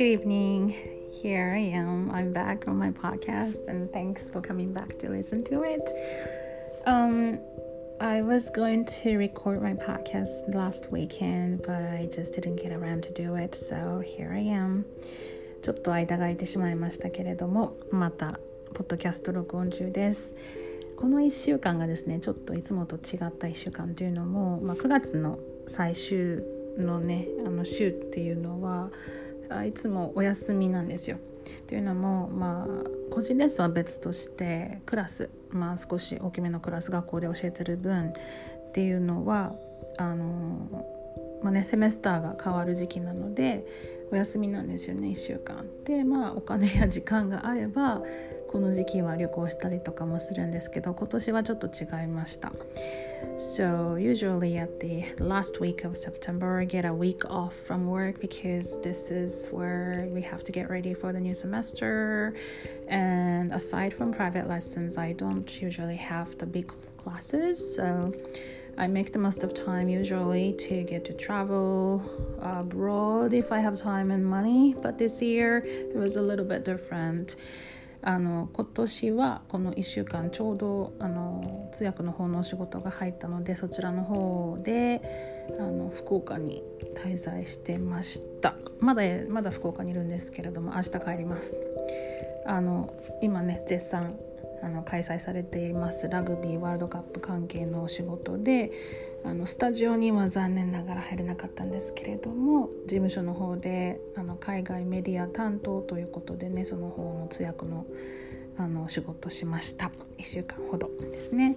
[0.00, 0.74] Good evening.
[1.12, 2.10] Here I am.
[2.10, 5.90] I'm back on my podcast, and thanks for coming back to listen to it.
[6.86, 7.38] Um,
[8.00, 13.02] I was going to record my podcast last weekend, but I just didn't get around
[13.02, 14.86] to do it, so here I am.
[15.60, 18.40] ちょっと間が空いてしまいましたけれども、また
[18.72, 20.34] ポッドキャスト録音中です。
[20.96, 26.42] この1週間がですね、ちょっといつもと違った1週間というのも、まあ、9月の最終
[26.78, 28.90] のねあの週っていうのは
[29.50, 31.18] あいつもお休みなんですよ。
[31.66, 38.12] というのもまあ個人レッスンは別としてクラスまあ少し大きめのクラス学校で教えてる分っ
[38.72, 39.52] ていうのは
[39.98, 40.86] あの
[41.42, 43.66] まあねセメスターが変わる時期なので
[44.12, 45.64] お休みなんですよね1週間。
[45.84, 48.02] でまあお金や時間があれば
[48.51, 52.53] この時期は旅行したりとかもするんですけど今年はちょっと違いました。
[53.37, 58.79] So usually at the last week of September I get a week off from work because
[58.81, 62.33] this is where we have to get ready for the new semester
[62.87, 68.13] and aside from private lessons I don't usually have the big classes so
[68.77, 72.03] I make the most of time usually to get to travel
[72.41, 76.63] abroad if I have time and money but this year it was a little bit
[76.63, 77.35] different
[78.02, 86.62] あの今年はこの1週間ちょうどあの通訳の方のお仕事が入ったのでそちらの方であの福岡に
[86.94, 88.54] 滞在してました。
[88.78, 91.56] まだまだ福岡にいるんですけれども明日帰ります。
[92.46, 94.18] あの今ね絶賛
[94.62, 98.72] あの開催されていますラグビーワールドカップ関係のお仕事で
[99.24, 107.86] あのスタジオには残念ながら入れなかったんですけれども事務所の方であの海外メディア担当ということでねその方の通訳の
[108.58, 111.56] あの仕事しました1週間ほどですね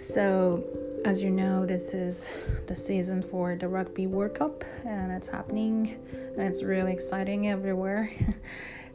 [0.00, 0.64] So
[1.04, 2.28] as you know this is
[2.66, 5.96] the season for the Rugby World Cup and it's happening
[6.36, 8.10] and it's really exciting everywhere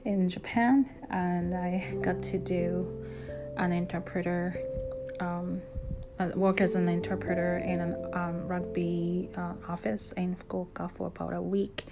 [0.04, 2.86] in Japan and I got to do
[3.59, 4.57] an interpreter
[5.21, 5.63] um,
[6.19, 11.33] uh, work as an interpreter in a um, rugby uh, office in Fukuoka for about
[11.35, 11.85] a week.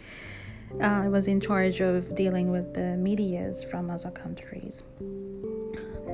[0.80, 4.84] Uh, I was in charge of dealing with the medias from other countries.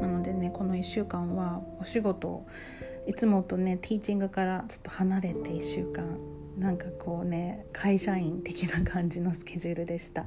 [0.00, 2.46] なのでねこの1週間はお仕事
[3.06, 6.19] いつもとねティーチングからちょっと離れて1週間
[6.56, 10.26] なんかこうね会社員的な感じのスケジュールでした。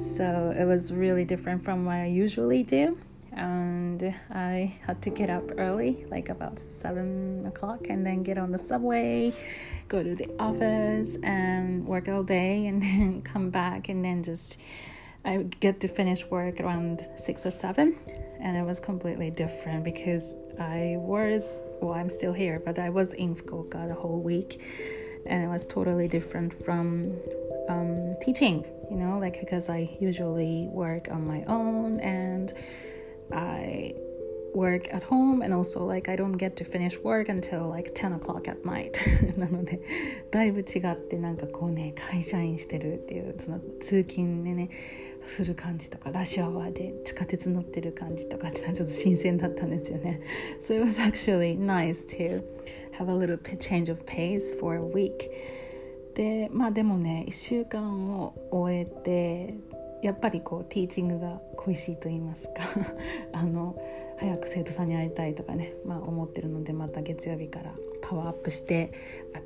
[0.00, 2.96] So it was really different from what I usually do.
[3.37, 8.51] and I had to get up early, like about seven o'clock, and then get on
[8.51, 9.33] the subway,
[9.87, 14.57] go to the office, and work all day, and then come back, and then just
[15.23, 17.95] I get to finish work around six or seven,
[18.39, 23.13] and it was completely different because I was well, I'm still here, but I was
[23.13, 24.59] in Fukuoka the whole week,
[25.27, 27.13] and it was totally different from
[27.69, 32.51] um, teaching, you know, like because I usually work on my own and
[33.31, 33.95] I
[34.53, 38.19] work at home and also like I don't get to finish work until like 10
[38.19, 38.97] o'clock at night
[39.37, 39.79] なので
[40.31, 44.69] だいぶ違ってなんかこうね会社員してるっていうその通勤でね
[45.27, 50.21] する感じとかラッシュアワーで地下鉄乗ってる感じとかってのはちょっと新鮮だったんですよね
[50.61, 52.43] So it was actually nice to
[52.97, 55.29] have a little change of pace for a week
[56.15, 59.53] でまあでもね1週間を終えて
[60.02, 62.54] やっぱりこうティーチングが恋しいと言いますか
[63.32, 63.76] あの
[64.18, 68.92] 早く生徒さんに会いたいとかね、まあ、思ってるのでまた月曜日からパワーアップして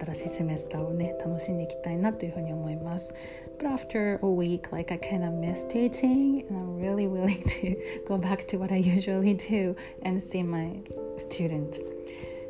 [0.00, 3.14] 新しいセメスターをね楽しんでいきたいなというふうに思います。
[3.58, 8.18] But after a week, like I kind of miss teaching, and I'm really willing to go
[8.18, 10.82] back to what I usually do and see my
[11.16, 11.82] students.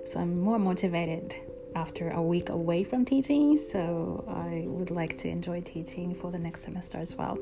[0.05, 1.37] So I'm more motivated
[1.77, 6.39] after a week away from teaching, so I would like to enjoy teaching for the
[6.39, 7.39] next semester as well.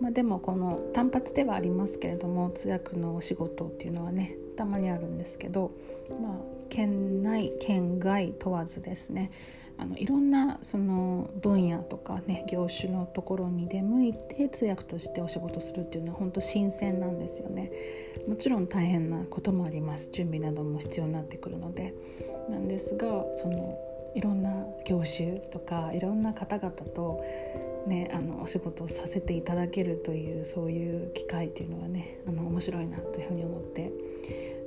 [0.00, 5.72] まあ、でもこの単発ではありますけれども通訳のお仕事っていうのはねたまにあるんですけど、
[6.22, 6.32] まあ、
[6.70, 9.30] 県内県外問わずですね
[9.76, 17.72] あのいろんなその分野とかね業種のところに出向いて通訳としてお仕事するっていうのは本当新鮮なんですよね。
[18.28, 20.10] もちろん大変なこともあります。
[20.12, 21.94] 準備なども必要になってくるので。
[22.50, 23.06] なんですが
[23.36, 23.78] その
[24.14, 24.50] いろんな
[24.89, 27.23] 業種とかいろんな方々と
[27.87, 33.91] ね、あのお仕事をさせていただけるというそういう機会っていうのはねあの面白いなというふうに思って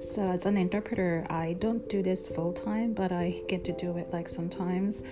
[0.00, 3.99] So as an interpreter I don't do this full time but I get to do
[3.99, 5.02] it like sometimes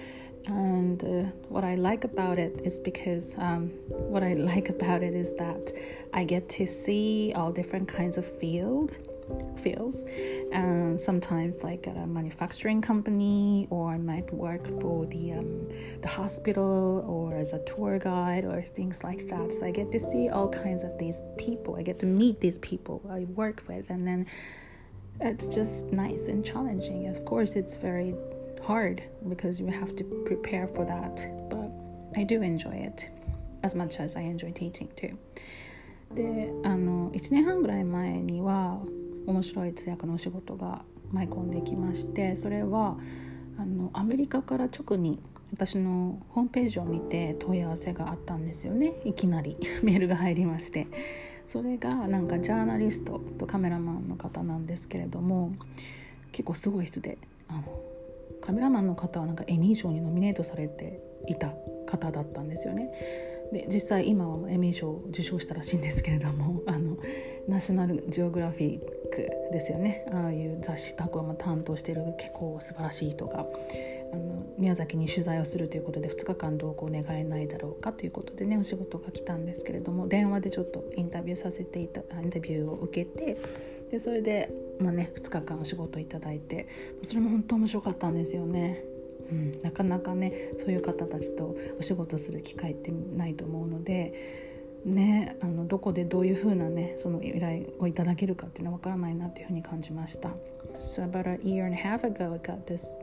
[0.46, 5.12] and uh, what I like about it is because um, what I like about it
[5.12, 5.72] is that
[6.12, 8.92] I get to see all different kinds of field
[9.56, 10.04] fields.
[10.52, 15.68] Um, sometimes like at a manufacturing company, or I might work for the um,
[16.02, 19.52] the hospital, or as a tour guide, or things like that.
[19.52, 21.76] So I get to see all kinds of these people.
[21.76, 24.26] I get to meet these people I work with, and then
[25.20, 27.08] it's just nice and challenging.
[27.08, 28.14] Of course, it's very
[28.62, 31.16] hard because you have to prepare for that,
[31.50, 31.70] but
[32.18, 33.08] I do enjoy it
[33.62, 35.18] as much as I enjoy teaching too.
[36.14, 38.80] であの1年半ぐらい前には
[39.25, 42.97] 面白い通訳のお仕事が舞い込んできましてそれは
[43.57, 45.19] あのアメリカから直に
[45.53, 48.93] 私のホームページを見て問い合わせがあったんですよね。
[49.03, 49.57] いきなり。
[49.83, 50.87] メールが入りまして。
[51.45, 55.51] それがなんかジャーナリストとカメラマンの方なんですけれども
[56.31, 57.17] 結構すごい人で
[57.49, 57.63] あの
[58.39, 61.53] カメラマンの方はなんかエミー賞にノミネートされていた
[61.87, 62.89] 方だったんですよね。
[63.51, 66.97] で実際今はエミー賞を受賞したらしいんですけれどもあの
[67.49, 73.45] ナショナルジオグラフィックですよねああいう雑誌とかも担当してる結構素晴らしい人が
[74.13, 83.37] あの宮崎に取材をするということで2日間同行願えないだろうかということでねお仕事が来たんですけれども電話でちょっとインタビューさせていたインタビューを受けて
[83.91, 84.49] でそれで、
[84.79, 86.67] まあね、2日間お仕事いただいて
[87.03, 88.83] それも本当面白かったんですよね。
[89.29, 94.13] うん、なかなかねそういう方たちとお仕事する機会ってないと思うので、
[94.84, 100.30] ね、あのどこでどういうふうなねその依頼をいただけるかっていうのは分からないなというふうに感じました。
[100.94, 102.96] So about a year and a half ago I got this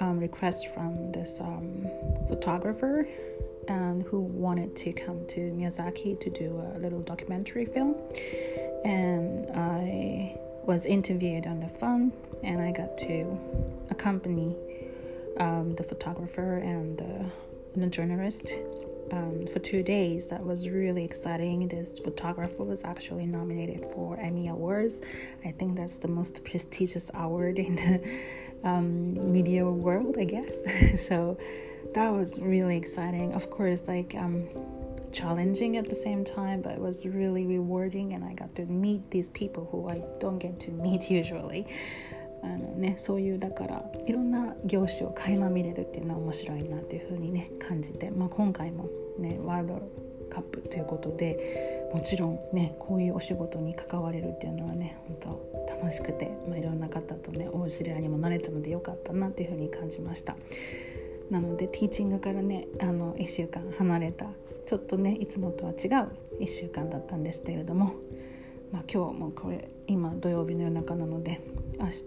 [0.00, 1.86] um, request from this um,
[2.28, 3.08] photographer
[3.68, 7.94] um, who wanted to come to Miyazaki to do a little documentary film
[8.84, 12.12] and I was interviewed on the phone
[12.42, 13.38] and I got to
[13.90, 14.54] accompany
[15.38, 17.30] um, the photographer and the,
[17.74, 18.52] and the journalist
[19.11, 20.27] um, for two days.
[20.27, 21.67] That was really exciting.
[21.67, 25.01] This photographer was actually nominated for Emmy Awards.
[25.45, 30.57] I think that's the most prestigious award in the um, media world, I guess.
[31.07, 31.37] so
[31.93, 33.33] that was really exciting.
[33.33, 34.47] Of course, like um,
[35.11, 39.11] challenging at the same time, but it was really rewarding, and I got to meet
[39.11, 41.67] these people who I don't get to meet usually.
[42.43, 48.89] あのね、そういうだからいろんな業種を垣間見れるっていうのは面白いなっていうふうにね感じて、まあ、今回も
[49.19, 49.81] ねワールド
[50.31, 60.35] カップということでもちろんねこういうお仕事に関われるっていうのはね本当楽しくて、まあ、いろんな方とねお知り合いにもなれたのでよかったなっていうふうに感じました。
[61.29, 64.25] なのでティーチングからねあの1週間離れた
[64.65, 66.09] ちょっとねいつもとは違う
[66.41, 67.93] 1週間だったんですけれども、
[68.71, 71.41] まあ、今日もこれ今土曜日の夜中なので
[71.81, 72.03] 明日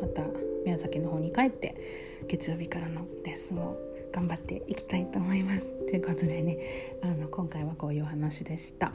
[0.00, 0.22] また
[0.64, 3.76] 宮崎の方に帰って月曜日からのレッスンを
[4.12, 5.72] 頑張っていきたいと思います。
[5.88, 6.58] ということでね
[7.02, 8.92] あの今回はこういうお話でした。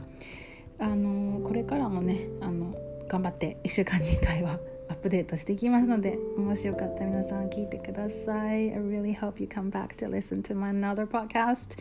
[0.78, 2.74] あのこれからもねあの
[3.08, 4.58] 頑張って1週間に1回は
[4.88, 11.78] アップデートしていきますのでもしよかったら皆さん聞いてください I really hope you come back to listen to my another podcast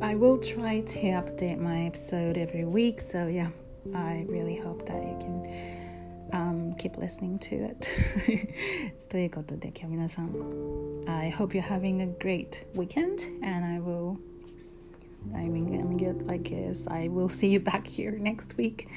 [0.00, 3.50] I will try to update my episode every week so yeah
[3.94, 5.83] I really hope that you can
[6.33, 7.87] um, keep listening to it
[9.09, 10.29] ということで今日皆さん
[11.07, 14.17] I hope you're having a great weekend and I will
[15.33, 18.87] I mean I'm good I guess I will see you back here next week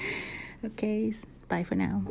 [0.64, 1.12] okay
[1.48, 2.02] bye for now